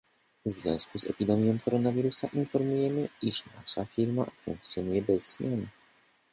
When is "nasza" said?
3.55-3.85